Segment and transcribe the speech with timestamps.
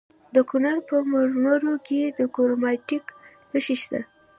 [0.35, 0.95] د کونړ په
[1.41, 2.89] مروره کې د کرومایټ
[3.51, 3.99] نښې شته.